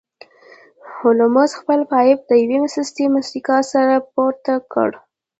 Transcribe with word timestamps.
هولمز 0.97 1.51
خپل 1.59 1.79
پایپ 1.91 2.17
د 2.29 2.31
یوې 2.43 2.59
سستې 2.75 3.05
موسکا 3.13 3.57
سره 3.73 3.95
پورته 4.13 4.53
کړ 4.73 4.89